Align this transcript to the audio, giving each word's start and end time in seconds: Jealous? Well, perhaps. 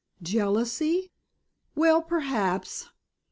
Jealous? 0.23 0.81
Well, 1.75 2.01
perhaps. 2.01 2.87